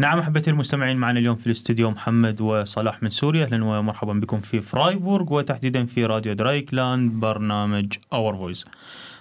[0.00, 3.44] نعم أحبتي المستمعين معنا اليوم في الاستوديو محمد وصلاح من سوريا.
[3.44, 8.64] أهلا ومرحبا بكم في فرايبورغ وتحديدا في راديو درايكلاند برنامج Our Voice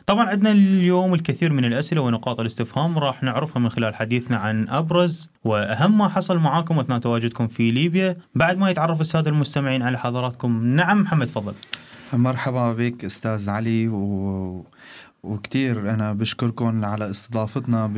[0.05, 5.29] طبعا عندنا اليوم الكثير من الأسئلة ونقاط الاستفهام راح نعرفها من خلال حديثنا عن أبرز
[5.43, 8.17] وأهم ما حصل معاكم أثناء تواجدكم في ليبيا.
[8.35, 11.53] بعد ما يتعرف السادة المستمعين على حضراتكم نعم محمد تفضل.
[12.13, 14.65] مرحبا بك أستاذ علي و...
[15.23, 17.95] وكتير أنا بشكركم على استضافتنا ب...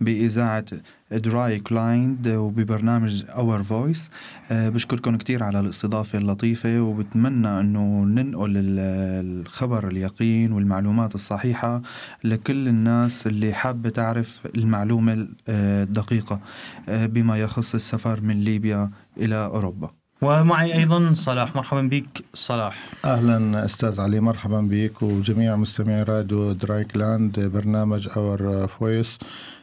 [0.00, 0.64] بإذاعة
[1.12, 4.10] درايكلاند وببرنامج Our Voice
[4.50, 11.82] بشكركم كتير على الاستضافة اللطيفة وبتمنى إنه ننقل الخبر اليقين والمعلومات الصحيحة
[12.24, 16.40] لكل الناس اللي حابة تعرف المعلومة الدقيقة
[16.88, 20.01] بما يخص السفر من ليبيا إلى أوروبا.
[20.22, 22.88] ومعي أيضا صلاح مرحبا بك صلاح.
[23.04, 29.18] أهلا أستاذ علي مرحبا بك وجميع مستمعي راديو درايكلاند برنامج Our Voice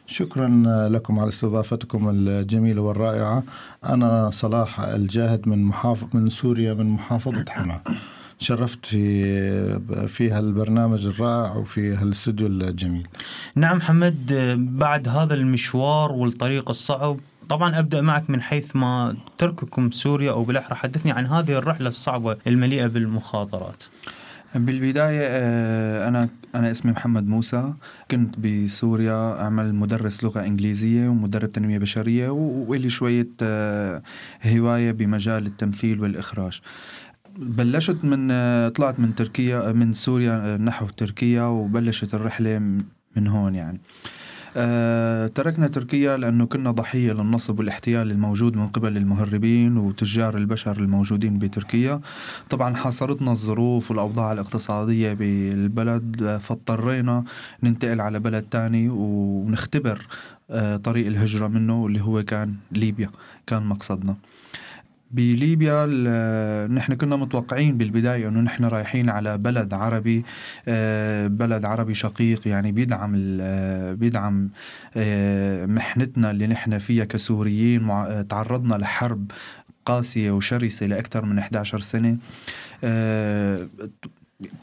[0.06, 0.48] شكرا
[0.88, 3.42] لكم على استضافتكم الجميلة والرائعة.
[3.84, 7.80] أنا صلاح الجاهد من محافظ من سوريا من محافظة حما.
[8.38, 13.08] شرفت في في هالبرنامج الرائع وفي هالاستوديو الجميل.
[13.54, 14.32] نعم محمد
[14.78, 17.16] بعد هذا المشوار والطريق الصعب
[17.50, 20.74] طبعا أبدأ معك من حيث ما ترككم سوريا أو بالأحرى.
[20.74, 23.84] حدثني عن هذه الرحلة الصعبة المليئة بالمخاطرات.
[24.54, 25.26] بالبداية
[26.08, 27.74] أنا أنا اسمي محمد موسى.
[28.10, 33.28] كنت بسوريا أعمل مدرس لغة إنجليزية ومدرب تنمية بشرية وإلي شوية
[34.46, 36.60] هواية بمجال التمثيل والإخراج.
[37.38, 38.28] بلشت من
[38.70, 42.58] طلعت من تركيا من سوريا نحو تركيا وبلشت الرحلة
[43.16, 43.80] من هون يعني.
[44.56, 51.38] أه تركنا تركيا لأنه كنا ضحية للنصب والاحتيال الموجود من قبل المهربين وتجار البشر الموجودين
[51.38, 52.00] بتركيا.
[52.50, 57.24] طبعا حاصرتنا الظروف والأوضاع الاقتصادية بالبلد فاضطرينا
[57.62, 60.06] ننتقل على بلد تاني ونختبر
[60.50, 63.10] أه طريق الهجرة منه اللي هو كان ليبيا
[63.46, 64.16] كان مقصدنا.
[65.10, 65.86] بليبيا
[66.66, 70.24] نحن كنا متوقعين بالبداية إنه نحن رايحين على بلد عربي
[71.26, 73.12] بلد عربي شقيق يعني بيدعم
[73.96, 74.50] بيدعم
[75.76, 77.88] محنتنا اللي نحن فيها كسوريين
[78.28, 79.30] تعرضنا لحرب
[79.84, 82.16] قاسية وشرسة لأكثر من 11 سنة.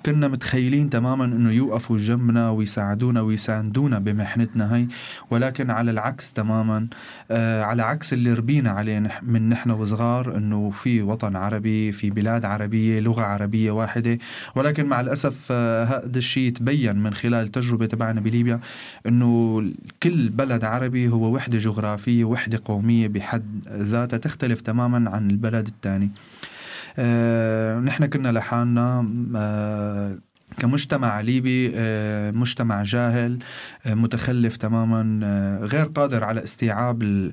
[0.05, 4.87] كنا متخيلين تماما إنه يوقفوا جنبنا ويساعدونا ويساندونا بمحنتنا هي
[5.31, 6.87] ولكن على العكس تماما.
[7.31, 12.45] آه على عكس اللي ربينا عليه من نحن وصغار إنه في وطن عربي في بلاد
[12.45, 14.17] عربية لغة عربية واحدة.
[14.55, 18.59] ولكن مع الأسف آه هذا الشيء تبين من خلال التجربه تبعنا بليبيا
[19.07, 19.63] إنه
[20.03, 26.05] كل بلد عربي هو وحدة جغرافية وحدة قومية بحد ذاتها تختلف تماما عن البلد الثاني
[26.05, 26.56] آه
[26.99, 30.17] نحن كنا لحالنا آه
[30.59, 33.39] كمجتمع ليبي آه مجتمع جاهل
[33.85, 37.31] آه متخلف تماما آه غير قادر على استيعاب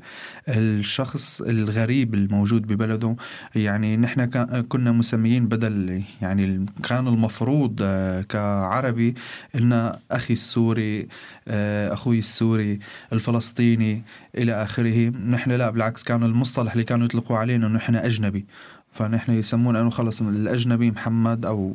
[0.48, 3.16] الشخص الغريب الموجود ببلده.
[3.54, 4.26] يعني نحن
[4.68, 7.82] كنا مسميين بدل يعني كان المفروض
[8.28, 9.14] كعربي
[9.54, 11.08] ان أخي السوري
[11.48, 12.78] أخوي السوري
[13.12, 14.02] الفلسطيني
[14.34, 15.08] إلى آخره.
[15.08, 18.46] نحن لا بالعكس كان المصطلح اللي كانوا يطلقوا علينا نحن أجنبي.
[18.94, 21.74] فنحن يسمون أنه خلص الأجنبي محمد أو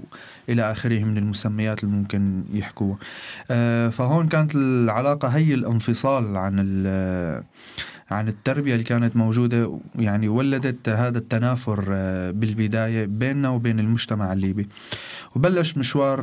[0.50, 2.98] إلى آخره من المسميات اللي ممكن يحكوها
[3.52, 6.60] آه فهون كانت العلاقة هي الانفصال عن
[8.12, 11.84] عن التربية اللي كانت موجودة يعني ولدت هذا التنافر
[12.32, 14.68] بالبداية بيننا وبين المجتمع الليبي.
[15.36, 16.20] وبلش مشوار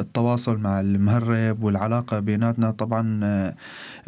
[0.00, 2.70] التواصل مع المهرب والعلاقة بيناتنا.
[2.70, 3.20] طبعا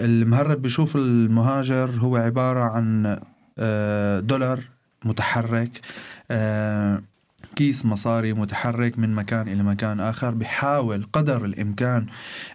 [0.01, 3.03] المهرب بيشوف المهاجر هو عبارة عن
[4.27, 4.61] دولار
[5.05, 5.81] متحرك
[6.31, 7.03] آه
[7.57, 12.07] كيس مصاري متحرك من مكان إلى مكان آخر بحاول قدر الإمكان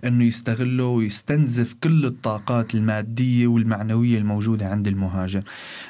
[0.05, 5.43] أنه يستغله ويستنزف كل الطاقات المادية والمعنوية الموجودة عند المهاجر.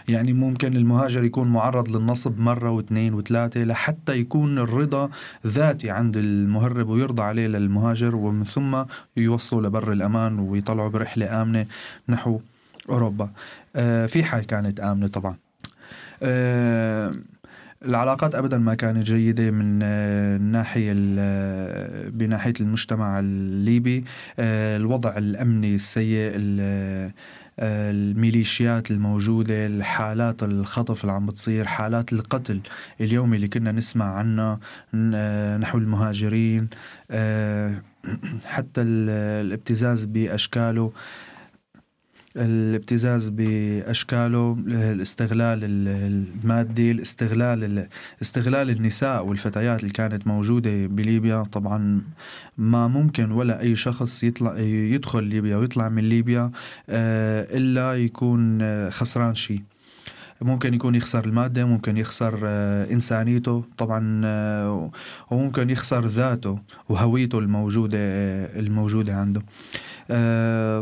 [0.07, 5.09] يعني ممكن المهاجر يكون معرض للنصب مرة واثنين وثلاثة لحتى يكون الرضا
[5.47, 8.84] ذاتي عند المهرب ويرضى عليه للمهاجر ومن ثم
[9.18, 11.66] يوصله لبر الأمان ويطلعوا برحلة آمنة
[12.09, 12.39] نحو
[12.89, 13.29] أوروبا.
[13.75, 15.47] آه في حال كانت آمنة طبعا.
[17.86, 20.94] العلاقات ابدا ما كانت جيدة من الناحيه
[22.10, 24.04] بناحية المجتمع الليبي.
[24.40, 26.31] الوضع الأمني السيء
[27.60, 32.62] الميليشيات الموجودة الحالات الخطف اللي عم بتصير حالات القتل
[33.02, 34.60] اليومي اللي كنا نسمع عنها
[35.58, 36.68] نحو المهاجرين
[38.56, 40.92] حتى الابتزاز بأشكاله.
[42.38, 47.88] الابتزاز بأشكاله الاستغلال المادي الاستغلال
[48.22, 51.44] استغلال النساء والفتيات اللي كانت موجودة بليبيا.
[51.44, 52.01] طبعا
[52.57, 56.51] ما ممكن ولا أي شخص يطلع يدخل ليبيا ويطلع من ليبيا
[56.89, 58.62] آه، إلا يكون
[58.92, 59.62] خسران شيء.
[60.42, 64.92] ممكن يكون يخسر المادة ممكن يخسر آه، إنسانيته طبعا آه،
[65.31, 67.98] وممكن يخسر ذاته وهويته الموجودة
[68.60, 69.42] الموجودة عنده.
[69.42, 69.97] آه،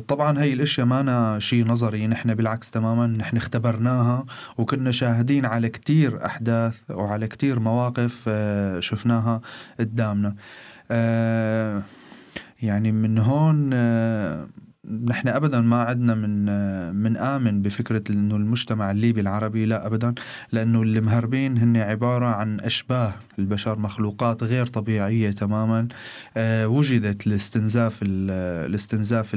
[0.07, 4.25] طبعا هي الأشياء مانا شيء نظري نحن بالعكس تماما نحن اختبرناها
[4.57, 9.41] وكنا شاهدين على كتير أحداث وعلى كتير مواقف آه، شفناها
[9.79, 10.35] قدامنا.
[10.91, 11.81] آه،
[12.61, 13.69] يعني من هون
[14.89, 16.45] نحن ابدا ما عدنا من
[16.95, 20.13] من آمن بفكرة إنه المجتمع الليبي العربي لا ابدا
[20.51, 23.13] لأنه اللي مهربين هن عبارة عن أشباه.
[23.39, 25.87] البشر مخلوقات غير طبيعية تماما.
[26.37, 29.31] آه، وجدت لاستنزاف لاستنزاف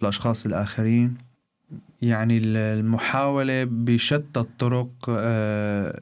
[0.00, 1.14] الأشخاص الآخرين.
[2.02, 6.00] يعني المحاولة بشتى الطرق آه،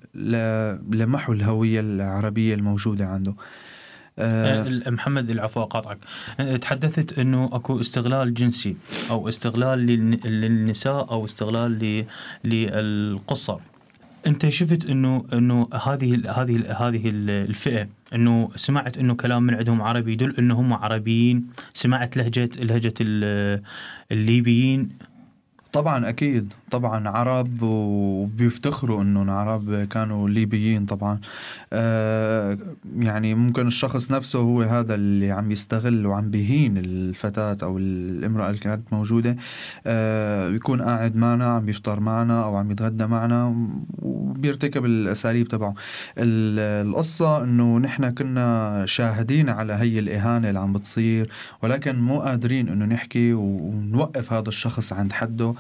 [0.93, 3.35] لمحو الهوية العربية الموجودة عنده.
[4.19, 5.99] آه, آه، محمد العفو أقاطعك.
[6.41, 8.77] آه، تحدثت إنه أكو استغلال جنسي
[9.11, 9.79] أو استغلال
[10.25, 12.05] للنساء أو استغلال
[12.45, 13.59] للقصر
[14.27, 20.13] أنت شفت إنه إنه هذه هذه هذه الفئة إنه سمعت إنه كلام من عندهم عربي
[20.13, 22.95] يدل إنه هم عربيين سمعت لهجة لهجة
[24.13, 24.89] الليبيين؟
[25.73, 26.53] طبعا أكيد.
[26.71, 31.21] طبعا عرب وبيفتخروا إنهم عرب كانوا ليبيين طبعا.
[31.73, 32.59] آه
[32.99, 38.59] يعني ممكن الشخص نفسه هو هذا اللي عم يستغل وعم بيهين الفتاة أو الامرأة اللي
[38.61, 39.37] كانت موجودة.
[39.87, 43.69] آه بيكون قاعد معنا عم بيفطر معنا أو عم يتغدى معنا
[43.99, 45.75] وبيرتكب الأساليب تبعه.
[46.19, 51.31] القصة إنه نحن كنا شاهدين على هي الإهانة اللي عم بتصير
[51.63, 55.55] ولكن مو قادرين إنه نحكي ونوقف هذا الشخص عند حده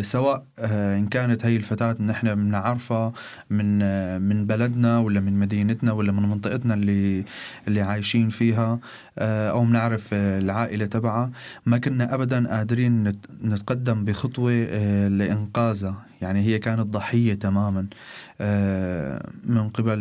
[0.00, 3.12] سواء آه، إن كانت هي الفتاة نحن بنعرفها
[3.50, 7.24] من آه، من بلدنا ولا من مدينتنا ولا من منطقتنا اللي
[7.68, 8.78] اللي عايشين فيها
[9.18, 11.30] آه، أو بنعرف العائلة تبعها.
[11.66, 14.52] ما كنا ابدا قادرين نتقدم بخطوة
[15.08, 16.06] لإنقاذها.
[16.22, 17.86] يعني هي كانت ضحية تماما
[19.44, 19.98] من قبل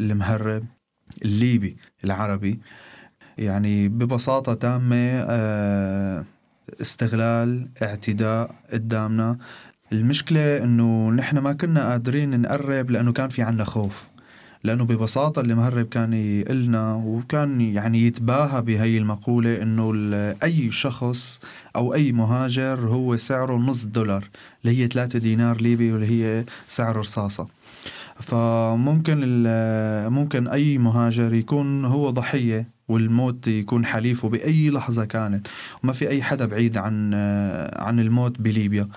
[0.00, 0.64] المهرب
[1.24, 2.60] الليبي العربي.
[3.38, 5.24] يعني ببساطة تامة
[6.80, 9.38] استغلال اعتداء قدامنا.
[9.92, 14.10] المشكلة إنه نحن ما كنا قادرين نقرب لأنه كان في عنا خوف.
[14.64, 19.92] لأنه ببساطة اللي مهرب كان يقلنا وكان يعني يتباهى بهي المقولة إنه
[20.42, 21.40] أي شخص
[21.76, 24.28] أو أي مهاجر هو سعره نص دولار
[24.64, 27.46] اللي هي ثلاثة دينار ليبي واللي هي سعر رصاصة.
[28.20, 29.44] فممكن
[30.08, 32.79] ممكن أي مهاجر يكون هو ضحية.
[32.90, 35.48] والموت يكون حليفه بأي لحظة كانت.
[35.84, 37.14] وما في أي حدا بعيد عن
[37.76, 38.88] عن الموت بليبيا.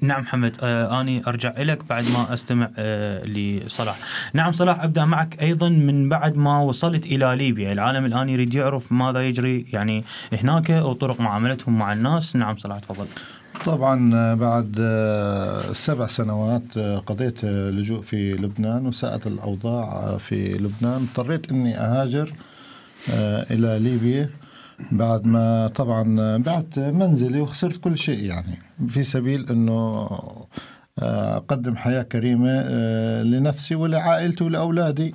[0.00, 3.98] نعم حمد آه أني أرجع لك بعد ما أستمع آه لصلاح.
[4.34, 8.92] نعم صلاح أبدأ معك أيضا من بعد ما وصلت إلى ليبيا، العالم الآن يريد يعرف
[8.92, 13.06] ماذا يجري يعني هناك أو طرق معاملتهم مع الناس، نعم صلاح تفضل.
[13.64, 21.08] طبعا آه، بعد آه، سبع سنوات آه، قضيت لجوء في لبنان وساءت الأوضاع في لبنان،
[21.16, 22.32] اضطريت إني أهاجر
[23.50, 24.30] إلى ليبيا.
[24.92, 30.08] بعد ما طبعا بعت منزلي وخسرت كل شيء يعني في سبيل إنه
[30.98, 32.62] أقدم حياة كريمة
[33.22, 35.14] لنفسي ولعائلتي ولأولادي.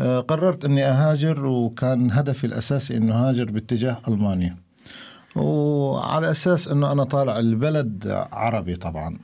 [0.00, 4.56] قررت إني أهاجر وكان هدفي الأساسي إنه هاجر باتجاه ألمانيا.
[5.36, 9.18] وعلى أساس إنه أنا طالع البلد عربي طبعا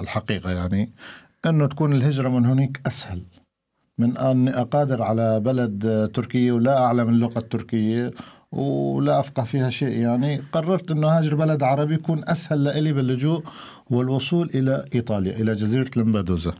[0.00, 0.90] الحقيقة يعني
[1.46, 3.22] إنه تكون الهجرة من هناك أسهل.
[3.98, 8.10] من أني أقادر على بلد تركية ولا أعلم اللغة التركية
[8.52, 9.98] ولا أفقه فيها شيء.
[9.98, 13.42] يعني قررت أنه هاجر بلد عربي يكون أسهل لإلي باللجوء
[13.90, 16.54] والوصول إلى إيطاليا إلى جزيرة لمبادوزا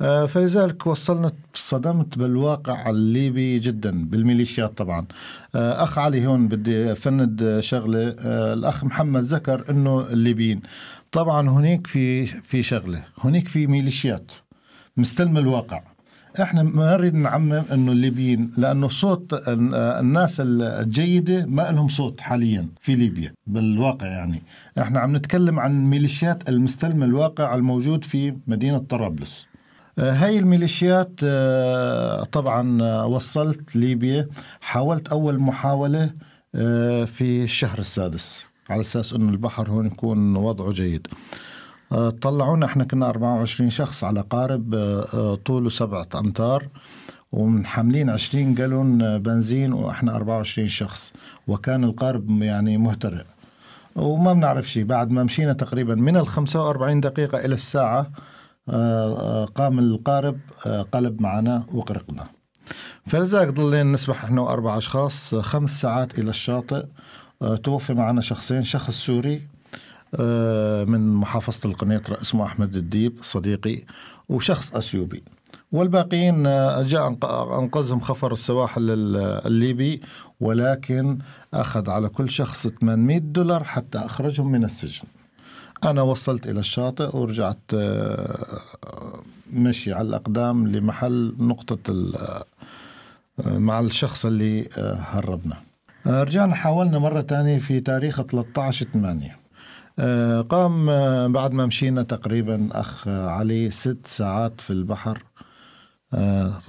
[0.00, 5.06] آه، فلذلك وصلنا صدمت بالواقع الليبي جدا بالميليشيات طبعا.
[5.54, 8.16] آه، أخ علي هون بدي أفند شغلة.
[8.18, 10.60] آه، الأخ محمد ذكر إنه الليبيين.
[11.12, 14.32] طبعا هناك في في شغلة هناك في ميليشيات.
[14.96, 15.82] مستلم الواقع.
[16.42, 22.94] إحنا ما نريد نعمم انه الليبيين لأنه صوت الناس الجيدة ما لهم صوت حاليا في
[22.94, 24.42] ليبيا بالواقع يعني.
[24.78, 29.46] إحنا عم نتكلم عن ميليشيات المستلمه الواقع الموجود في مدينة طرابلس.
[29.98, 34.28] هاي الميليشيات آه، طبعا آه، وصلت ليبيا
[34.60, 36.10] حاولت أول محاولة
[36.54, 41.06] آه، في الشهر السادس على أساس إنه البحر هون يكون وضعه جيد.
[42.22, 44.74] طلعونا إحنا كنا 24 شخص على قارب
[45.44, 46.68] طوله سبعة أمتار
[47.32, 51.12] ومحملين 20 جالون بنزين وإحنا 24 شخص
[51.48, 53.24] وكان القارب يعني مهترئ.
[53.96, 58.10] وما بنعرف شيء بعد ما مشينا تقريبا من ال 45 دقيقة إلى الساعة
[58.68, 60.38] آه، قام القارب
[60.92, 62.26] قلب معنا وغرقنا.
[63.06, 66.84] فلذلك ضلينا نسبح إحنا وأربع أشخاص خمس ساعات إلى الشاطئ
[67.64, 69.42] توفي معنا شخصين شخص سوري
[70.88, 73.82] من محافظة القنيطرة اسمه أحمد الديب صديقي
[74.28, 75.22] وشخص أثيوبي
[75.72, 76.42] والباقيين
[76.86, 77.08] جاء
[77.58, 78.90] أنقذهم خفر السواحل
[79.46, 80.00] الليبي
[80.40, 81.18] ولكن
[81.54, 85.04] أخذ على كل شخص 800 دولار حتى أخرجهم من السجن.
[85.84, 87.74] أنا وصلت إلى الشاطئ ورجعت
[89.52, 91.94] مشي على الأقدام لمحل نقطة
[93.46, 95.56] مع الشخص اللي هربنا.
[96.06, 99.39] رجعنا حاولنا مرة تانية في تاريخ 13 8
[100.48, 100.86] قام
[101.32, 105.22] بعد ما مشينا تقريبا أخ علي ست ساعات في البحر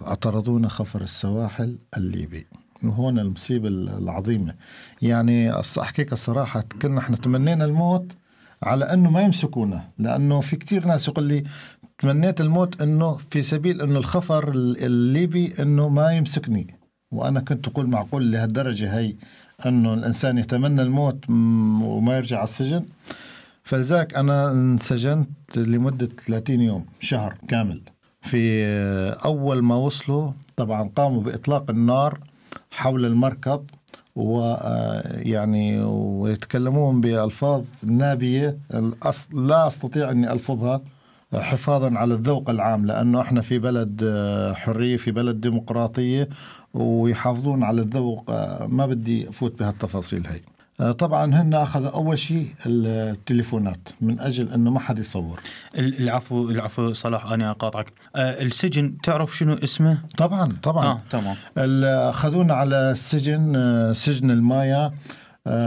[0.07, 2.47] اعترضونا خفر السواحل الليبي.
[2.83, 4.55] وهون المصيبة العظيمة.
[5.01, 8.11] يعني أحكيك الصراحة كنا إحنا تمنينا الموت
[8.63, 11.43] على إنه ما يمسكونا لأنه في كتير ناس يقول لي
[11.99, 16.77] تمنيت الموت إنه في سبيل إنه الخفر الليبي إنه ما يمسكني.
[17.11, 19.15] وأنا كنت أقول معقول لهالدرجة هي
[19.67, 22.85] أنه الإنسان يتمنى الموت وما يرجع على السجن.
[23.63, 27.81] فلذلك أنا انسجنت لمدة 30 يوم شهر كامل.
[28.21, 28.63] في
[29.25, 32.19] أول ما وصلوا طبعا قاموا بإطلاق النار
[32.71, 33.65] حول المركب
[34.15, 38.57] ويعني ويتكلمون بألفاظ نابية.
[39.33, 40.81] لا أستطيع أني ألفظها.
[41.33, 44.03] حفاظا على الذوق العام لأنه إحنا في بلد
[44.55, 46.29] حرية في بلد ديمقراطية
[46.73, 48.29] ويحافظون على الذوق
[48.65, 50.41] ما بدي أفوت بهالتفاصيل هي.
[50.81, 55.39] آه، طبعا هن اخذ أول شيء التليفونات من أجل إنه ما حد يصور.
[55.77, 60.85] العفو العفو صلاح أنا اقاطعك آه، السجن تعرف شنو اسمه؟ طبعا طبعا.
[60.85, 61.35] آه تمام.
[62.09, 64.91] أخذونا على السجن آه، سجن المايا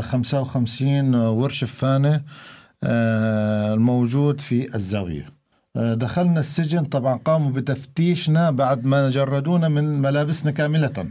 [0.00, 2.22] 55 ورش فانة
[2.84, 5.26] الموجود في الزاوية.
[5.76, 11.06] دخلنا السجن طبعا قاموا بتفتيشنا بعد ما جردونا من ملابسنا كاملة.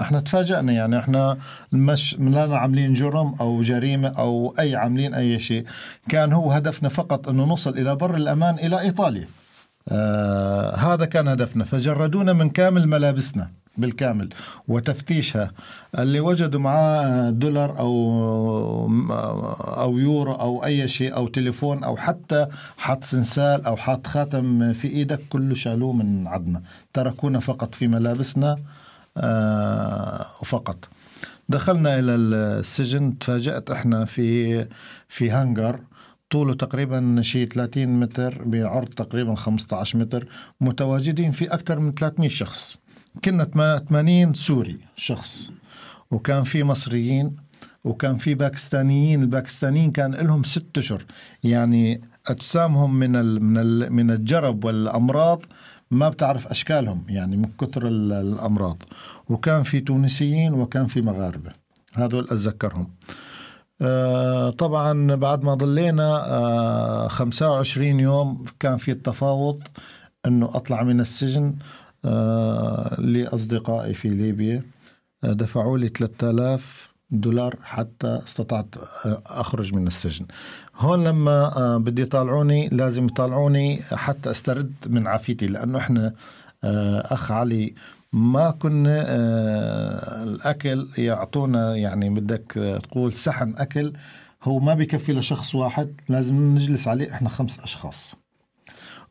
[0.00, 1.38] إحنا تفاجئنا يعني إحنا
[1.72, 5.64] مش لا عاملين جرم أو جريمة أو أي عاملين أي شيء.
[6.08, 9.28] كان هو هدفنا فقط أنه نوصل إلى بر الأمان إلى إيطاليا.
[9.88, 13.50] آه هذا كان هدفنا فجردونا من كامل ملابسنا.
[13.78, 14.28] بالكامل
[14.68, 15.50] وتفتيشها.
[15.98, 17.92] اللي وجدوا معاه دولار أو
[19.60, 24.88] أو يورو أو أي شيء أو تليفون أو حتى حط سنسال أو حط خاتم في
[24.88, 28.58] إيدك كله شالوه من عدنا تركونا فقط في ملابسنا
[29.16, 30.88] آه، فقط.
[31.48, 34.66] دخلنا إلى السجن تفاجأت إحنا في
[35.08, 35.80] في هانجر.
[36.30, 40.26] طوله تقريبا شيء 30 متر بعرض تقريبا 15 متر.
[40.60, 42.78] متواجدين في أكثر من 300 شخص.
[43.24, 43.44] كنا
[43.88, 45.50] 80 سوري شخص.
[46.10, 47.36] وكان في مصريين
[47.84, 49.22] وكان في باكستانيين.
[49.22, 51.04] الباكستانيين كان لهم ست أشهر.
[51.44, 55.42] يعني أجسامهم من من من الجرب والأمراض
[55.90, 58.82] ما بتعرف أشكالهم يعني من كثر الأمراض.
[59.28, 61.50] وكان في تونسيين وكان في مغاربة.
[61.94, 62.90] هذول أتذكرهم.
[63.82, 69.62] آه طبعا بعد ما ضلينا آه 25 يوم كان في التفاوض
[70.26, 71.54] أنه أطلع من السجن.
[72.98, 74.62] لأصدقائي في ليبيا.
[75.24, 80.26] آه، دفعوا لي 3000 دولار حتى استطعت آه، أخرج من السجن.
[80.76, 86.14] هون لما آه، بدي يطالعوني لازم يطالعوني حتى أسترد من عافيتي لأنه إحنا
[86.64, 87.74] آه، أخ علي
[88.12, 89.04] ما كنا
[90.22, 93.92] الأكل يعطونا يعني بدك تقول سحن أكل
[94.42, 98.14] هو ما بيكفي لشخص واحد لازم نجلس عليه إحنا خمس أشخاص.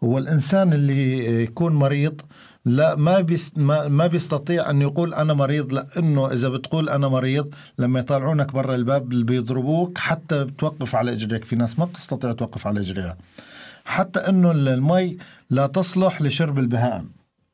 [0.02, 2.22] والإنسان اللي يكون مريض
[2.68, 8.00] لا ما ما, ما بيستطيع أن يقول أنا مريض لأنه إذا بتقول أنا مريض لما
[8.00, 11.46] يطالعونك برا الباب بيضربوك حتى بتوقف على إجريك.
[11.46, 13.18] في ناس ما بتستطيع توقف على إجريها.
[13.86, 15.18] حتى إنه المي
[15.50, 17.10] لا تصلح لشرب البهائم.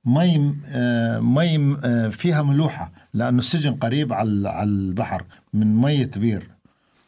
[0.05, 6.52] مي آه، مي آه، فيها ملوحة لأنه السجن قريب على البحر من ميه بير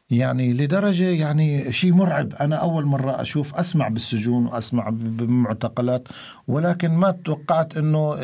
[0.09, 2.33] يعني لدرجة يعني شيء مرعب.
[2.33, 6.07] أنا أول مرة أشوف أسمع بالسجون وأسمع بمعتقلات
[6.47, 8.17] ولكن ما توقعت أنه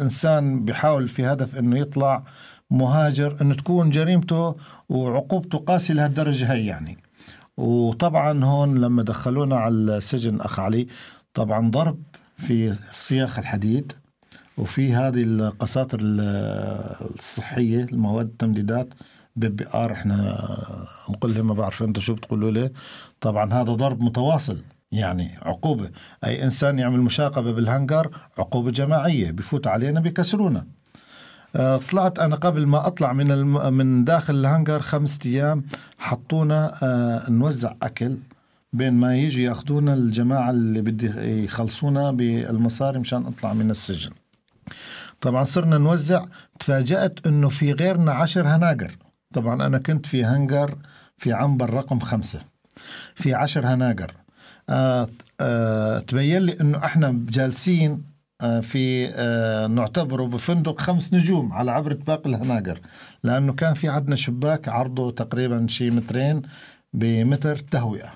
[0.00, 2.24] إنسان بيحاول في هدف أنه يطلع
[2.70, 4.56] مهاجر أنه تكون جريمته
[4.88, 6.98] وعقوبته قاسية لهالدرجة هي يعني.
[7.56, 10.86] وطبعا هون لما دخلونا على السجن أخ علي
[11.34, 11.98] طبعا ضرب
[12.36, 13.92] في سياخ الحديد
[14.58, 15.98] وفي هذه القساطر
[17.18, 18.88] الصحية المواد التمديدات
[19.36, 20.46] بيبي آر إحنا
[21.10, 22.70] نقول لهم ما بعرف أنتم شو بتقولوا لي.
[23.20, 24.58] طبعا هذا ضرب متواصل
[24.92, 25.90] يعني عقوبة.
[26.24, 30.66] أي إنسان يعمل مشاقبة بالهنجر عقوبة جماعية بفوت علينا بكسرونا
[31.56, 33.74] آه، طلعت أنا قبل ما أطلع من الم...
[33.74, 35.64] من داخل الهنجر خمسة أيام
[35.98, 38.16] حطونا آه، نوزع أكل
[38.72, 41.06] بين ما يجي ياخذونا الجماعة اللي بدي
[41.44, 44.10] يخلصونا بالمصاري مشان أطلع من السجن.
[45.20, 46.24] طبعا صرنا نوزع.
[46.60, 48.96] تفاجأت إنه في غيرنا عشر هناجر.
[49.34, 50.78] طبعا أنا كنت في هنجر
[51.16, 52.40] في عنبر رقم خمسة
[53.14, 54.12] في عشر هناجر.
[54.70, 55.08] آه
[55.40, 58.02] آه تبين لي إنه إحنا جالسين
[58.40, 62.80] آه في آه نعتبره بفندق خمس نجوم على عبرة باقي الهناجر
[63.24, 66.42] لأنه كان في عندنا شباك عرضه تقريبا شي مترين
[66.92, 68.12] بمتر تهوئة.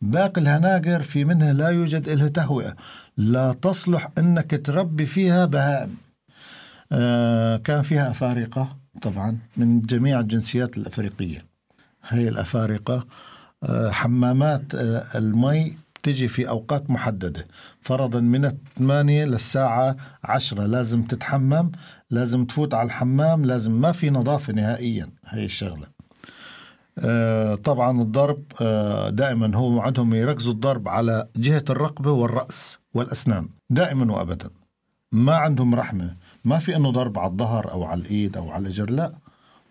[0.00, 2.76] باقي الهناجر في منها لا يوجد إلها تهوئة.
[3.16, 5.96] لا تصلح أنك تربي فيها بهائم.
[6.92, 8.79] آه كان فيها أفارقة.
[9.02, 11.46] طبعا من جميع الجنسيات الأفريقية.
[12.08, 13.06] هي الأفارقة
[13.62, 17.46] آه حمامات آه المي تجي في أوقات محددة.
[17.80, 21.72] فرضا من الثمانية للساعة عشرة لازم تتحمم
[22.10, 25.10] لازم تفوت على الحمام لازم ما في نظافة نهائيا.
[25.26, 25.86] هي الشغلة.
[26.98, 28.42] آه طبعا الضرب
[29.16, 33.48] دائما هو عندهم يركزوا الضرب على جهة الرقبة والرأس والأسنان.
[33.70, 34.50] دائما وأبدا.
[35.12, 36.16] ما عندهم رحمة.
[36.44, 39.12] ما في إنه ضرب على الظهر أو على الإيد أو على الإجر لا.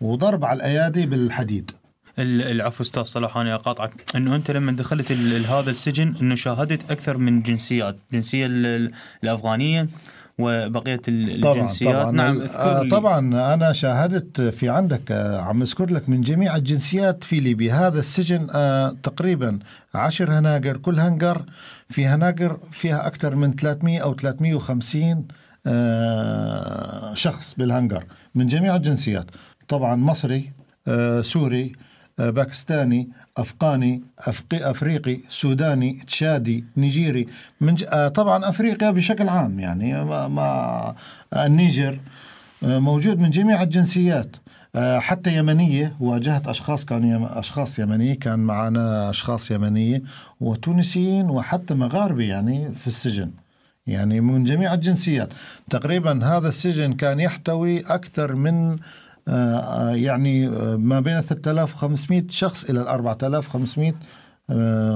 [0.02, 1.72] وضرب على الأيادي بالحديد.
[2.20, 3.92] العفو أستاذ صلاح أنا أقاطعك.
[4.16, 5.12] إنه أنت لما دخلت
[5.50, 8.48] هذا السجن إنه شاهدت أكثر من جنسيات الجنسيه
[9.24, 9.88] الأفغانية
[10.40, 11.94] وبقية الجنسيات.
[11.96, 12.12] طبعا.
[12.12, 17.40] نعم آه طبعا أنا شاهدت في عندك آه عم أذكر لك من جميع الجنسيات في
[17.40, 17.74] ليبيا.
[17.88, 19.60] هذا السجن آه تقريبا
[19.96, 21.46] عشر هناجر كل هنجر
[21.90, 25.24] في هناجر فيها أكثر من 300 أو 350 آه
[27.14, 28.04] شخص بالهنجر
[28.36, 29.26] من جميع الجنسيات.
[29.68, 30.52] طبعا مصري
[30.88, 31.72] آه سوري
[32.20, 37.28] آه باكستاني أفغاني أفقي أفريقي سوداني تشادي نيجيري.
[37.62, 37.84] من ج...
[37.84, 40.96] آه طبعا أفريقيا بشكل عام يعني ما, ما
[41.34, 42.00] النيجر
[42.64, 44.36] آه موجود من جميع الجنسيات.
[44.76, 47.26] آه حتى يمنية واجهت أشخاص كانوا يم...
[47.26, 50.02] أشخاص يمنية كان معنا أشخاص يمنية
[50.40, 53.32] وتونسيين وحتى مغاربة يعني في السجن.
[53.88, 55.30] يعني من جميع الجنسيات.
[55.70, 58.78] تقريبا هذا السجن كان يحتوي أكثر من
[59.94, 63.94] يعني ما بين 3500 شخص إلى 4500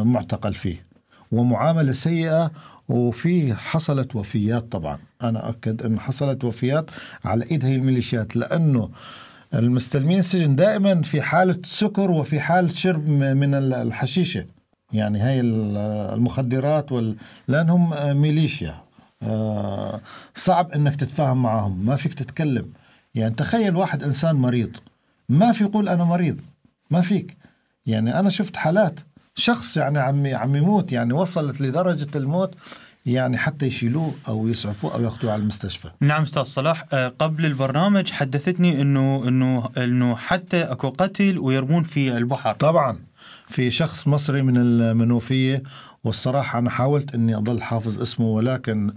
[0.03, 0.85] معتقل فيه.
[1.31, 2.51] ومعاملة سيئة
[2.89, 4.97] وفي حصلت وفيات طبعا.
[5.23, 6.85] أنا أكد أن حصلت وفيات
[7.25, 8.89] على إيد هي الميليشيات لأنه
[9.53, 14.45] المستلمين السجن دائما في حالة سكر وفي حالة شرب من الحشيشة.
[14.93, 15.39] يعني هاي
[16.13, 17.15] المخدرات وال...
[17.47, 18.75] لأنهم ميليشيا
[20.35, 22.65] صعب إنك تتفاهم معهم ما فيك تتكلم
[23.15, 24.71] يعني تخيل واحد إنسان مريض
[25.29, 26.39] ما في يقول أنا مريض
[26.91, 27.37] ما فيك
[27.85, 28.99] يعني أنا شفت حالات
[29.35, 32.55] شخص يعني عم عم يموت يعني وصلت لدرجة الموت
[33.05, 35.89] يعني حتى يشيلوه أو يسعفوه أو ياخذوه على المستشفى.
[36.01, 36.81] نعم أستاذ صلاح
[37.19, 42.53] قبل البرنامج حدثتني انه انه إنه حتى أكو قتل ويرمون في البحر.
[42.53, 42.99] طبعا
[43.47, 45.63] في شخص مصري من المنوفيه
[46.03, 48.93] والصراحة أنا حاولت إني أضل حافظ اسمه ولكن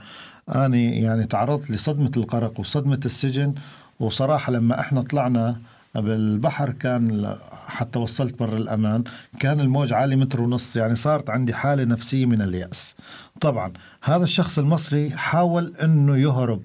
[0.54, 3.54] أنا يعني تعرضت لصدمة القرق وصدمة السجن.
[4.00, 5.56] وصراحة لما إحنا طلعنا
[5.94, 7.34] بالبحر كان
[7.66, 9.04] حتى وصلت بر الأمان.
[9.40, 12.94] كان الموج عالي متر ونص يعني صارت عندي حالة نفسية من اليأس.
[13.40, 16.62] طبعا هذا الشخص المصري حاول أنه يهرب.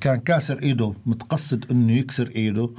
[0.00, 2.70] كان كاسر إيده متقصد أنه يكسر إيده.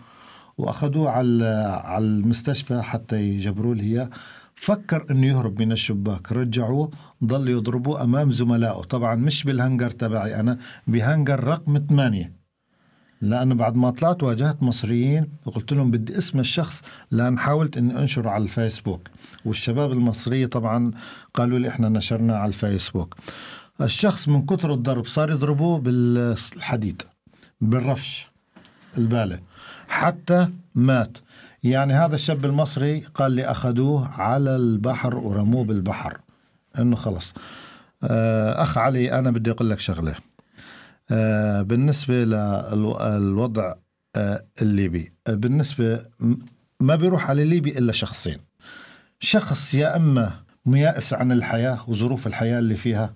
[0.62, 4.10] وأخذوه على على المستشفى حتى يجبروا له إياه
[4.56, 6.32] فكر إنه يهرب من الشباك.
[6.32, 6.92] رجعوه
[7.24, 8.82] ضل يضربوه أمام زملائه.
[8.82, 12.34] طبعا مش بالهنجر تبعي أنا بهنجر رقم ثمانية.
[13.22, 18.30] لأنه بعد ما طلعت واجهت مصريين وقلت لهم بدي اسم الشخص لأن حاولت إني أنشره
[18.30, 19.08] على الفيسبوك.
[19.46, 20.92] والشباب المصريه طبعا
[21.34, 23.16] قالوا لي إحنا نشرنا على الفيسبوك.
[23.82, 27.02] الشخص من كثر الضرب صار يضربوه بالحديد
[27.62, 28.31] بالرفش.
[28.98, 29.40] البالة.
[29.88, 31.18] حتى مات.
[31.64, 36.20] يعني هذا الشاب المصري قال لي أخذوه على البحر ورموه بالبحر.
[36.80, 37.34] إنه خلص.
[38.04, 40.16] أخ علي أنا بدي أقول لك شغلة.
[41.62, 43.74] بالنسبة للوضع
[44.62, 45.14] الليبي.
[45.28, 46.06] بالنسبة
[46.80, 48.38] ما بيروح على ليبي إلا شخصين.
[49.20, 50.32] شخص يا أما
[50.66, 53.14] ميائس عن الحياة وظروف الحياة اللي فيها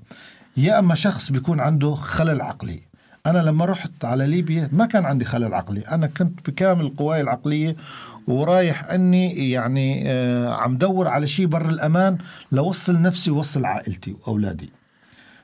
[0.58, 2.82] يا أما شخص بيكون عنده خلل عقلي.
[3.26, 5.82] أنا لما رحت على ليبيا ما كان عندي خلل عقلي.
[5.82, 7.76] أنا كنت بكامل قواي العقلية
[8.28, 12.18] ورايح أني يعني آه عم دور على شيء بر الأمان
[12.52, 14.70] لوصل نفسي ووصل عائلتي وأولادي.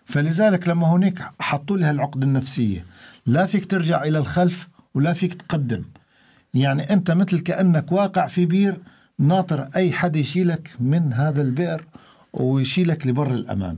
[0.05, 2.85] فلذلك لما هناك حطوا لي هالعقدة النفسية.
[3.25, 5.83] لا فيك ترجع إلى الخلف ولا فيك تقدم.
[6.53, 8.79] يعني أنت مثل كأنك واقع في بير
[9.19, 11.85] ناطر أي حد يشيلك من هذا البئر
[12.33, 13.77] ويشيلك لبر الأمان.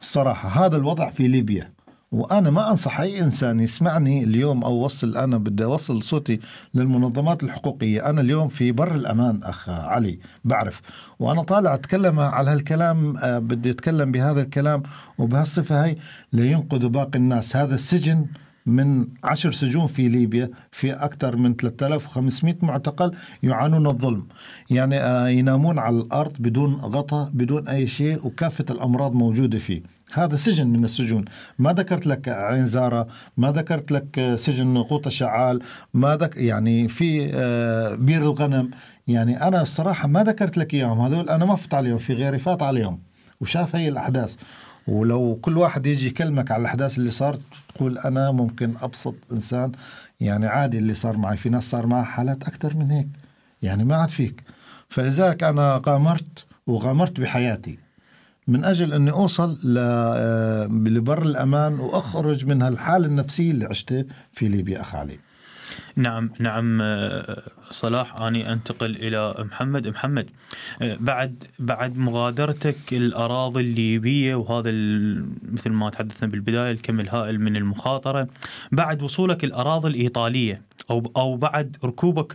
[0.00, 1.72] الصراحة هذا الوضع في ليبيا.
[2.12, 6.40] وأنا ما أنصح أي إنسان يسمعني اليوم أو وصل أنا بدي أوصل صوتي
[6.74, 8.10] للمنظمات الحقوقية.
[8.10, 10.80] أنا اليوم في بر الأمان أخ علي بعرف.
[11.18, 14.82] وأنا طالع أتكلم على هالكلام آه، بدي أتكلم بهذا الكلام
[15.18, 15.96] وبهالصفة هي
[16.32, 17.56] لينقذوا باقي الناس.
[17.56, 18.26] هذا السجن
[18.66, 24.26] من عشر سجون في ليبيا في أكثر من 3500 معتقل يعانون الظلم.
[24.70, 29.99] يعني آه، ينامون على الأرض بدون غطاء بدون أي شيء وكافة الأمراض موجودة فيه.
[30.12, 31.24] هذا سجن من السجون.
[31.58, 35.62] ما ذكرت لك عين زارة ما ذكرت لك سجن قوطة شعال
[35.94, 38.70] ما ذك يعني في آه، بير الغنم.
[39.08, 41.00] يعني أنا الصراحة ما ذكرت لك إياهم.
[41.00, 42.98] هذول أنا ما فت عليهم في غيري فات عليهم
[43.40, 44.36] وشاف هي الأحداث.
[44.88, 47.40] ولو كل واحد يجي يكلمك على الأحداث اللي صارت
[47.74, 49.72] تقول أنا ممكن أبسط إنسان.
[50.20, 53.08] يعني عادي اللي صار معي في ناس صار معها حالات أكثر من هيك.
[53.62, 54.42] يعني ما عاد فيك.
[54.88, 57.89] فلذلك أنا غامرت وغامرت بحياتي.
[58.50, 64.80] من أجل أني أوصل آه، لبر الأمان وأخرج من هالحالة النفسية اللي عشتها في ليبيا
[64.80, 65.18] أخ علي
[65.96, 69.88] نعم نعم آه، صلاح أني أنتقل إلى محمد.
[69.88, 70.30] محمد
[70.82, 74.70] آه، بعد بعد مغادرتك الأراضي الليبية وهذا
[75.52, 78.28] مثل ما تحدثنا بالبداية الكم الهائل من المخاطرة
[78.72, 82.32] بعد وصولك الأراضي الإيطالية أو أو بعد ركوبك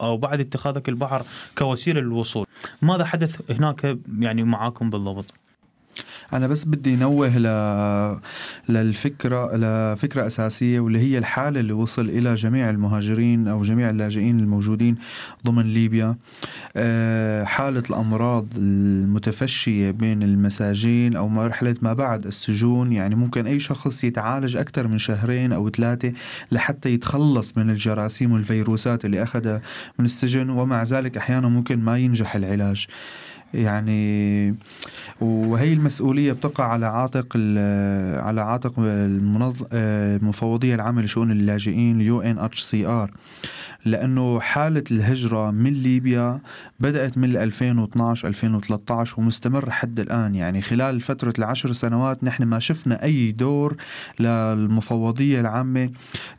[0.00, 1.22] أو بعد اتخاذك البحر
[1.58, 2.46] كوسيلة للوصول
[2.82, 5.34] ماذا حدث هناك يعني معاكم بالضبط؟
[6.32, 7.46] أنا بس بدي نوه ل...
[8.68, 14.96] للفكرة لفكرة أساسية واللي هي الحالة اللي وصل إلى جميع المهاجرين أو جميع اللاجئين الموجودين
[15.46, 16.16] ضمن ليبيا.
[16.76, 24.04] آه، حالة الأمراض المتفشية بين المساجين أو مرحلة ما بعد السجون يعني ممكن أي شخص
[24.04, 26.12] يتعالج أكثر من شهرين أو ثلاثة
[26.52, 29.60] لحتى يتخلص من الجراثيم والفيروسات اللي أخذها
[29.98, 32.86] من السجن ومع ذلك أحيانا ممكن ما ينجح العلاج.
[33.54, 34.54] يعني
[35.20, 37.36] وهي المسؤولية بتقع على عاتق
[38.26, 38.72] على عاتق
[39.72, 43.10] المفوضية العامة لشؤون اللاجئين ال UNHCR.
[43.84, 46.40] لأنه حالة الهجرة من ليبيا
[46.80, 50.34] بدأت من 2012 2013 ومستمر حد الآن.
[50.34, 53.76] يعني خلال فترة العشر سنوات نحن ما شفنا أي دور
[54.20, 55.90] للمفوضية العامة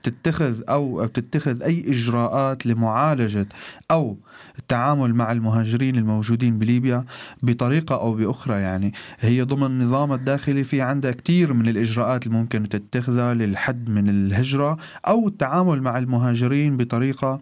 [0.03, 3.47] تتخذ أو تتخذ أي إجراءات لمعالجة
[3.91, 4.17] أو
[4.59, 7.05] التعامل مع المهاجرين الموجودين بليبيا
[7.43, 8.93] بطريقة أو بأخرى يعني.
[9.19, 14.77] هي ضمن النظام الداخلي في عندها كثير من الإجراءات اللي ممكن تتخذها للحد من الهجرة
[15.07, 17.39] أو التعامل مع المهاجرين بطريقة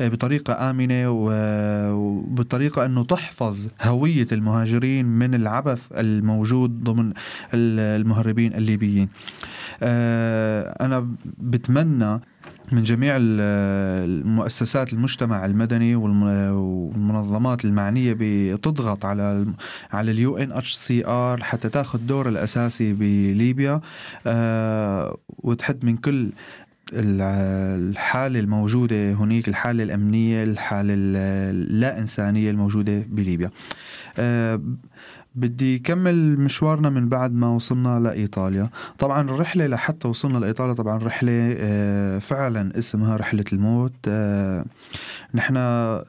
[0.00, 7.12] بطريقة آمنة وبطريقة أنه تحفظ هوية المهاجرين من العبث الموجود ضمن
[7.54, 9.08] المهربين الليبيين.
[9.82, 12.20] آه، أنا بتمنى
[12.72, 19.46] من جميع المؤسسات المجتمع المدني والمنظمات المعنية بتضغط على
[19.92, 23.80] على ال UNHCR حتى تاخذ دور الأساسي بليبيا.
[24.26, 26.30] آه، وتحد من كل
[26.92, 33.50] الحالة الموجودة هناك الحالة الأمنية الحالة اللا إنسانية الموجودة بليبيا.
[34.18, 34.60] آه،
[35.34, 38.68] بدي كمل مشوارنا من بعد ما وصلنا لإيطاليا.
[38.98, 43.92] طبعا الرحلة لحتى وصلنا لإيطاليا طبعا رحلة آه، فعلا اسمها رحلة الموت.
[44.08, 44.64] آه،
[45.34, 45.56] نحن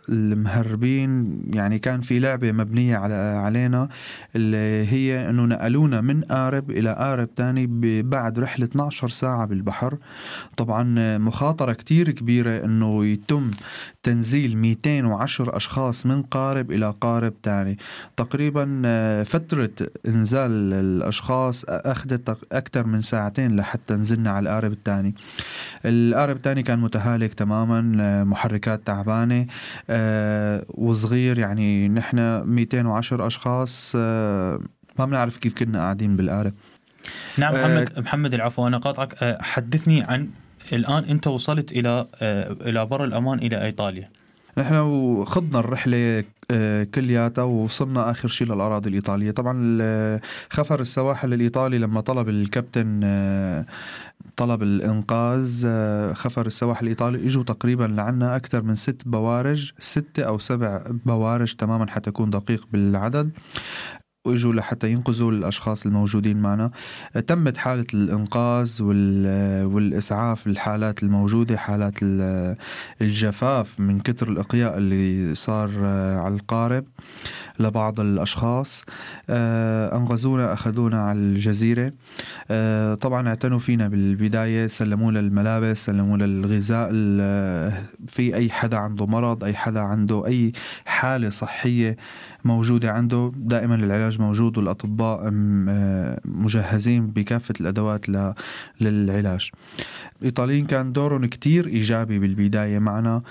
[0.09, 3.89] المهربين يعني كان في لعبة مبنية على علينا
[4.35, 7.67] اللي هي إنه نقلونا من قارب إلى قارب تاني
[8.01, 9.97] بعد رحلة 12 ساعة بالبحر.
[10.57, 13.51] طبعا مخاطرة كتير كبيرة إنه يتم
[14.03, 17.77] تنزيل 210 أشخاص من قارب إلى قارب تاني.
[18.17, 19.69] تقريبا آه، فترة
[20.07, 25.15] إنزال الأشخاص أخذت أكثر من ساعتين لحتى نزلنا على القارب الثاني
[25.85, 29.45] القارب الثاني كان متهالك تماما آه، محركات تعبانة تعبانه
[29.89, 31.37] آه وصغير.
[31.39, 34.59] يعني نحن 210 أشخاص آه
[34.99, 36.53] ما بنعرف كيف كنا قاعدين بالقارب
[37.37, 39.37] نعم محمد محمد العفو أنا قاطعك.
[39.41, 40.29] حدثني عن
[40.73, 44.09] الآن أنت وصلت إلى آه إلى بر الأمان إلى إيطاليا.
[44.57, 44.75] نحن
[45.25, 46.23] خضنا الرحلة
[46.93, 49.31] كلياتها ووصلنا آخر شيء للأراضي الإيطالية.
[49.31, 49.53] طبعا
[50.49, 53.65] خفر السواحل الإيطالي لما طلب الكابتن آه،
[54.35, 60.39] طلب الإنقاذ آه، خفر السواحل الإيطالي إجوا تقريبا لعنا أكثر من ست بوارج ستة أو
[60.39, 63.31] سبع بوارج تماما حتى أكون دقيق بالعدد.
[64.25, 66.71] وإجوا لحتى ينقذوا الأشخاص الموجودين معنا.
[67.27, 68.83] تمت حالة الإنقاذ
[69.73, 71.93] والإسعاف للحالات الموجودة حالات
[73.01, 75.85] الجفاف من كثر الإقياء اللي صار
[76.19, 76.85] على القارب.
[77.59, 78.85] لبعض الأشخاص.
[79.29, 81.91] آه، أنقذونا أخذونا على الجزيرة.
[82.51, 86.89] آه، طبعا اعتنوا فينا بالبداية سلموا الملابس سلموا الغذاء
[88.07, 90.51] في أي حدا عنده مرض أي حدا عنده أي
[90.85, 91.95] حالة صحية
[92.45, 93.31] موجودة عنده.
[93.35, 95.29] دائما العلاج موجود والأطباء
[96.25, 98.05] مجهزين بكافة الأدوات
[98.81, 99.51] للعلاج.
[100.21, 103.21] الإيطاليين كان دورهم كتير إيجابي بالبداية معنا.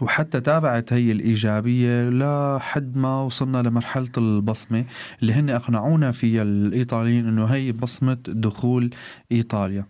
[0.00, 4.84] وحتى تابعت هي الإيجابية لحد ما وصلنا لمرحلة البصمة
[5.22, 8.90] اللي هن أقنعونا فيها الإيطاليين أنه هي بصمة دخول
[9.32, 9.84] إيطاليا.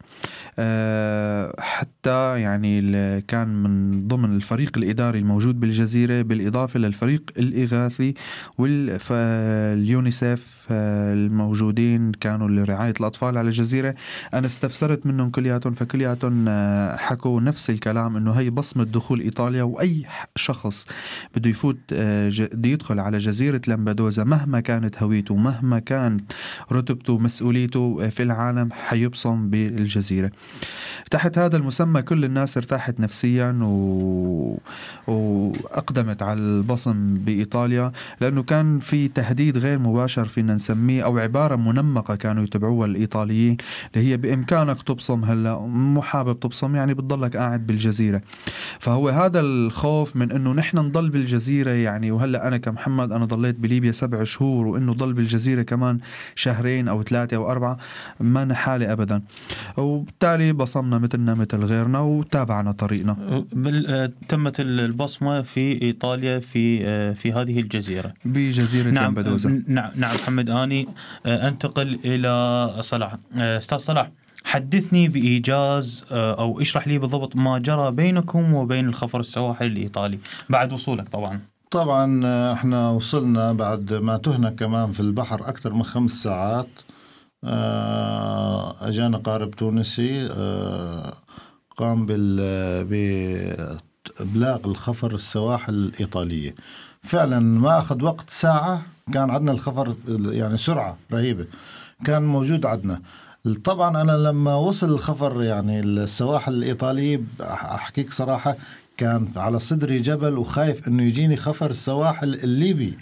[0.58, 2.80] أه حتى يعني
[3.20, 8.14] كان من ضمن الفريق الإداري الموجود بالجزيرة بالإضافة للفريق الإغاثي
[8.58, 13.94] واليونيسيف الموجودين كانوا لرعاية الأطفال على الجزيرة.
[14.34, 20.06] أنا استفسرت منهم كلياتهم فكلياتهم آه، حكوا نفس الكلام أنه هي بصمة دخول إيطاليا وأي
[20.36, 20.86] شخص
[21.36, 26.32] بده يفوت آه، بده يدخل على جزيرة لامبادوزا مهما كانت هويته مهما كانت
[26.72, 30.30] رتبته ومسؤوليته آه، في العالم حيبصم بالجزيرة.
[31.10, 34.58] تحت هذا المسمى كل الناس ارتاحت نفسيا و...
[35.06, 42.14] وأقدمت على البصم بإيطاليا لأنه كان في تهديد غير مباشر فينا نسميه أو عبارة منمقة
[42.14, 43.56] كانوا يتبعوها الإيطاليين
[43.94, 48.22] اللي هي بإمكانك تبصم هلأ مو حابب تبصم يعني بتضلك قاعد بالجزيرة.
[48.78, 53.92] فهو هذا الخوف من أنه نحن نضل بالجزيرة يعني وهلأ أنا كمحمد أنا ضليت بليبيا
[53.92, 55.98] سبع شهور وأنه ضل بالجزيرة كمان
[56.34, 57.78] شهرين أو ثلاثة أو أربعة
[58.20, 59.22] ما حالة أبدا.
[59.76, 63.16] وبالتالي بصمنا مثلنا مثل غيرنا وتابعنا طريقنا.
[63.88, 68.12] آه، تمت البصمة في إيطاليا في آه، في هذه الجزيرة.
[68.24, 69.62] بجزيرة نعم لامبدوزا.
[69.66, 70.88] نعم نعم محمد أني
[71.26, 73.16] آه، أنتقل إلى صلاح.
[73.34, 74.10] أستاذ صلاح
[74.44, 80.18] حدثني بإيجاز آه، أو اشرح لي بالضبط ما جرى بينكم وبين الخفر السواحل الإيطالي.
[80.48, 81.40] بعد وصولك طبعا.
[81.70, 86.66] طبعا إحنا وصلنا بعد ما تهنا كمان في البحر أكثر من خمس ساعات.
[88.80, 90.28] أجانا قارب تونسي
[91.80, 92.06] قام
[92.86, 96.54] بابلاغ الخفر السواحل الإيطالية.
[97.02, 101.46] فعلا ما أخذ وقت ساعة كان عندنا الخفر يعني سرعة رهيبة
[102.04, 103.00] كان موجود عندنا.
[103.64, 108.56] طبعا أنا لما وصل الخفر يعني السواحل الإيطالية أحكيك صراحة
[108.96, 112.98] كان على صدري جبل وخايف إنه يجيني خفر السواحل الليبي.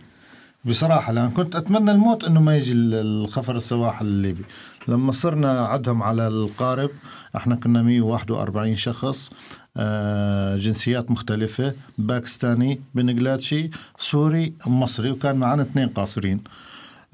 [0.68, 4.44] بصراحة لأن كنت أتمنى الموت إنه ما يجي الخفر السواحل الليبي.
[4.88, 6.90] لما صرنا عدهم على القارب
[7.36, 9.30] إحنا كنا 141 شخص
[9.76, 16.40] آه، جنسيات مختلفة باكستاني بنجلادشي سوري مصري وكان معنا اثنين قاصرين.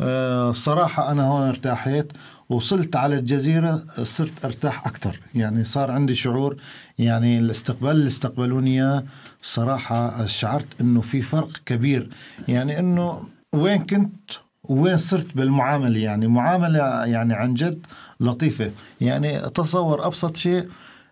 [0.00, 2.12] آه، صراحة أنا هون ارتاحيت
[2.48, 6.56] وصلت على الجزيرة صرت أرتاح أكثر يعني صار عندي شعور
[6.98, 9.02] يعني الاستقبال اللي استقبلوني
[9.42, 12.10] صراحة شعرت إنه في فرق كبير.
[12.48, 13.22] يعني إنه
[13.54, 14.30] وين كنت
[14.64, 17.86] وين صرت بالمعاملة؟ يعني معاملة يعني عن جد
[18.20, 18.70] لطيفة.
[19.00, 20.68] يعني تصور أبسط شيء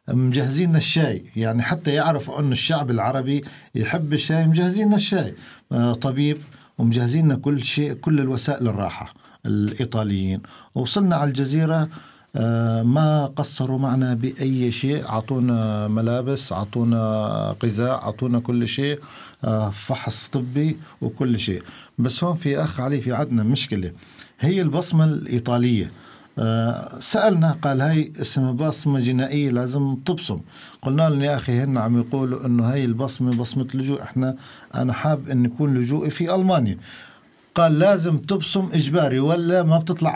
[0.09, 1.25] مجهزين الشاي.
[1.37, 5.35] يعني حتى يعرفوا أن الشعب العربي يحب الشاي مجهزين الشاي.
[5.73, 6.39] آه، طبيب
[6.79, 9.15] ومجهزين كل شيء كل الوسائل الراحة.
[9.47, 10.41] الإيطاليين.
[10.75, 11.89] وصلنا على الجزيرة
[12.35, 15.09] ما قصروا معنا بأي شيء.
[15.09, 18.99] أعطونا ملابس أعطونا غذاء أعطونا كل شيء
[19.45, 21.63] آه، فحص طبي وكل شيء.
[21.99, 23.93] بس هون في أخ علي في عندنا مشكلة.
[24.41, 25.91] هي البصمة الإيطالية.
[26.39, 30.41] آه، سألنا قال هاي اسمها بصمة جنائية لازم تبصم.
[30.83, 34.03] قلنا له يا أخي هن عم يقولوا أنه هاي البصمة بصمة لجوء.
[34.03, 34.37] إحنا
[34.75, 36.79] أنا حاب أن يكون لجوئي في ألمانيا.
[37.55, 40.11] قال لازم تبصم إجباري ولا ما بتطلع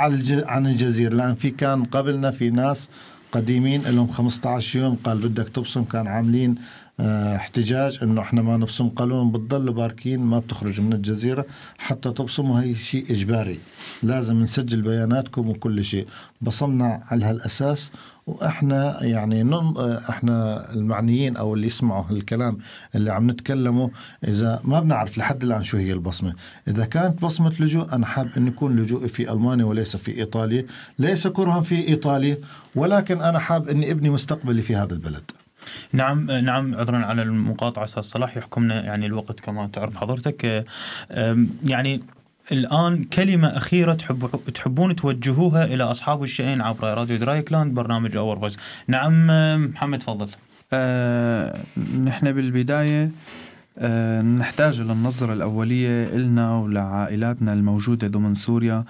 [0.47, 1.15] عن الجزيرة.
[1.15, 2.89] لأن في كان قبلنا في ناس
[3.33, 6.55] قديمين لهم 15 يوم قال بدك تبصم كان عاملين
[7.01, 8.89] آه احتجاج إنه إحنا ما نبصم.
[8.89, 11.47] قالوا بتضلوا باركين ما بتخرجوا من الجزيرة
[11.79, 13.59] حتى تبصموا هي شيء إجباري.
[14.03, 16.07] لازم نسجل بياناتكم وكل شيء.
[16.41, 17.91] بصمنا على هالأساس
[18.27, 19.75] وإحنا يعني نن
[20.11, 22.59] إحنا المعنيين أو اللي يسمعوا الكلام
[22.95, 23.91] اللي عم نتكلمه
[24.25, 26.35] إذا ما بنعرف لحد الآن شو هي البصمة،
[26.69, 30.67] إذا كانت بصمة لجوء أنا حاب إن يكون لجوئي في ألمانيا وليس في إيطاليا،
[30.99, 32.39] ليس كرها في إيطاليا
[32.75, 35.31] ولكن أنا حاب إني أبني مستقبلي في هذا البلد.
[35.93, 40.65] نعم نعم عذرا على المقاطعة أستاذ صلاح يحكمنا يعني الوقت كما تعرف حضرتك.
[41.65, 42.03] يعني
[42.53, 48.57] الآن كلمة أخيرة تحب تحبون توجهوها إلى أصحاب الشأن عبر Radio Dreyeckland برنامج Our Voice
[48.89, 49.27] نعم
[49.71, 50.29] محمد تفضل.
[50.73, 51.61] آه
[52.05, 53.11] نحن بالبداية
[53.79, 58.85] آه نحتاج للنظرة الأولية إلنا ولعائلاتنا الموجودة ضمن سوريا.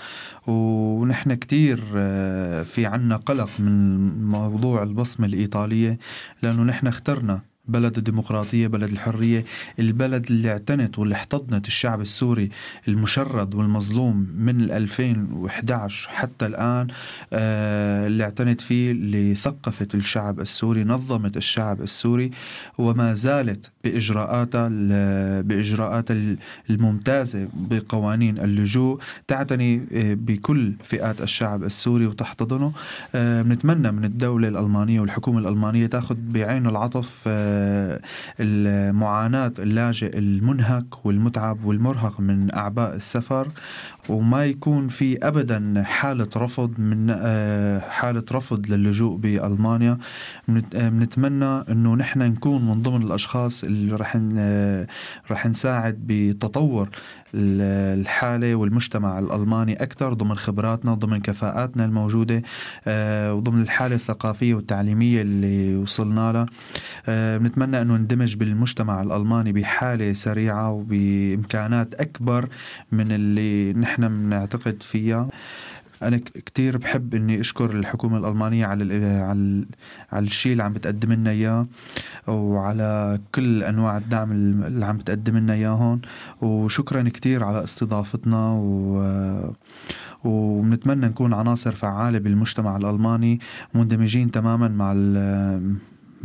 [0.46, 5.98] ونحن كتير آه في عنا قلق من موضوع البصمة الإيطالية
[6.42, 9.44] لأنه نحن اخترنا بلد الديمقراطية بلد الحرية
[9.78, 12.50] البلد اللي اعتنت واللي احتضنت الشعب السوري
[12.88, 16.86] المشرد والمظلوم من 2011 حتى الآن
[17.32, 22.30] آه، اللي اعتنت فيه اللي ثقفت الشعب السوري نظمت الشعب السوري
[22.78, 24.68] وما زالت بإجراءاتها
[25.40, 26.36] بإجراءاتها
[26.70, 32.72] الممتازة بقوانين اللجوء تعتني آه، بكل فئات الشعب السوري وتحتضنه.
[33.14, 37.28] آه، بنتمنى من الدولة الألمانية والحكومة الألمانية تأخذ بعين العطف
[38.40, 43.48] المعاناة اللاجئ المنهك والمتعب والمرهق من أعباء السفر.
[44.08, 49.98] وما يكون في أبدا حالة رفض من آه، حالة رفض للجوء بألمانيا.
[50.48, 54.16] بنتمنى أنه نحن نكون من ضمن الأشخاص اللي رح
[55.30, 56.88] رح نساعد بتطور
[57.34, 62.42] الحالة والمجتمع الألماني أكثر ضمن خبراتنا ضمن كفاءاتنا الموجودة
[62.86, 66.46] آه، وضمن الحالة الثقافية والتعليمية اللي وصلنا لها.
[67.08, 72.48] آه، بنتمنى أنه ندمج بالمجتمع الألماني بحالة سريعة وبإمكانات أكبر
[72.92, 75.28] من اللي نحن بنعتقد فيها.
[76.02, 79.64] أنا كتير بحب إني أشكر الحكومة الألمانية على على
[80.12, 81.66] على الشيء اللي عم بتقدم لنا إياه
[82.28, 86.00] وعلى كل أنواع الدعم اللي عم بتقدم لنا إياه هون.
[86.42, 89.52] وشكرا كتير على استضافتنا و
[90.24, 93.40] وبنتمنى نكون عناصر فعالة بالمجتمع الألماني
[93.74, 94.92] مندمجين تماما مع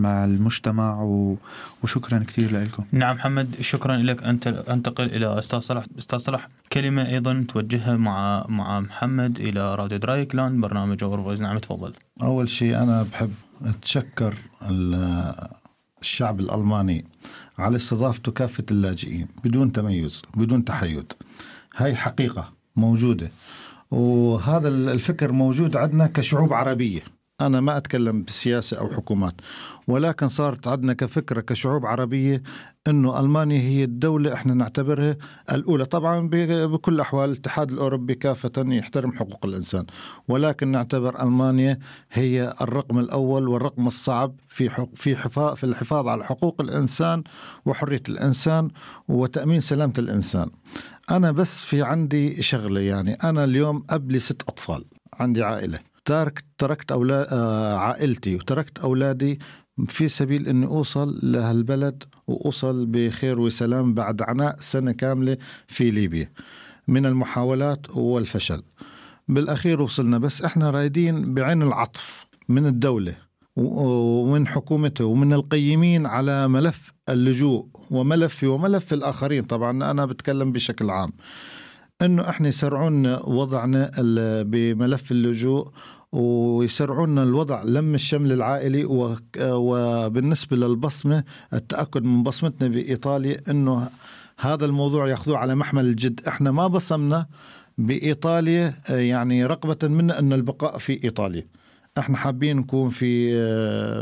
[0.02, 1.38] مع المجتمع و...
[1.84, 4.24] وشكرا كثير لكم نعم محمد شكرا لك.
[4.24, 5.86] أنت أنتقل إلى أستاذ صلاح.
[6.00, 11.58] أستاذ صلاح كلمة أيضا توجهها مع مع محمد إلى Radio Dreyeckland برنامج Our Voice نعم
[11.58, 11.94] تفضل.
[12.22, 13.34] أول شيء أنا بحب
[13.66, 14.34] أتشكر
[16.02, 17.06] الشعب الألماني
[17.58, 21.04] على استضافته كافة اللاجئين بدون تميز بدون تحيز.
[21.78, 23.32] هاي حقيقة موجودة.
[23.92, 27.02] وهذا الفكر موجود عندنا كشعوب عربية.
[27.42, 29.36] أنا ما أتكلم بالسياسة أو حكومات
[29.88, 32.44] ولكن صارت عندنا كفكرة كشعوب عربية
[32.88, 35.18] أنه ألمانيا هي الدولة إحنا نعتبرها
[35.52, 35.86] الأولى.
[35.86, 39.86] طبعا بكل الأحوال الاتحاد الأوروبي كافة يحترم حقوق الإنسان
[40.28, 41.80] ولكن نعتبر ألمانيا
[42.12, 47.24] هي الرقم الأول والرقم الصعب في في حفاظ في الحفاظ على حقوق الإنسان
[47.66, 48.70] وحرية الإنسان
[49.08, 50.50] وتأمين سلامة الإنسان.
[51.12, 55.91] أنا بس في عندي شغلة يعني أنا اليوم أب لست أطفال عندي عائلة.
[56.06, 59.40] تركت تركت أولاد آه، عائلتي وتركت أولادي
[59.88, 65.38] في سبيل إني أوصل لهالبلد وأوصل بخير وسلام بعد عناء سنة كاملة
[65.68, 66.32] في ليبيا.
[66.88, 68.64] من المحاولات والفشل.
[69.28, 73.16] بالأخير وصلنا بس إحنا رايدين بعين العطف من الدولة
[73.56, 79.44] ومن حكومته ومن القيمين على ملف اللجوء وملفي وملف الآخرين.
[79.44, 81.12] طبعا أنا بتكلم بشكل عام.
[82.02, 83.92] إنه إحنا يسرعون وضعنا
[84.44, 85.72] بملف اللجوء
[86.12, 88.86] ويسرعون الوضع لم الشمل العائلي
[89.40, 93.90] وبالنسبة للبصمة التأكد من بصمتنا بإيطاليا إنه
[94.40, 96.22] هذا الموضوع ياخذوه على محمل الجد.
[96.28, 97.26] إحنا ما بصمنا
[97.78, 101.46] بإيطاليا يعني رغبة منا ان البقاء في إيطاليا.
[101.98, 103.32] إحنا حابين نكون في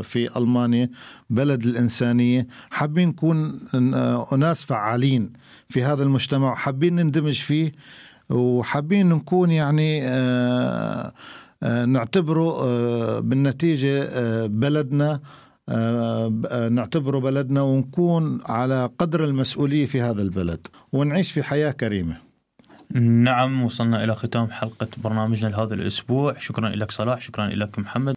[0.03, 0.89] في ألمانيا
[1.29, 2.47] بلد الإنسانية.
[2.69, 3.59] حابين نكون
[4.33, 5.33] أناس فعالين
[5.69, 7.71] في هذا المجتمع حابين نندمج فيه
[8.29, 11.13] وحابين نكون يعني آه،
[11.63, 14.09] آه، نعتبره آه، بالنتيجة
[14.47, 15.19] بلدنا
[16.69, 22.28] نعتبره بلدنا ونكون على قدر المسؤولية في هذا البلد ونعيش في حياة كريمة.
[22.93, 26.37] نعم وصلنا إلى ختام حلقة برنامجنا لهذا الأسبوع.
[26.37, 28.15] شكرا لك صلاح شكرا لك محمد.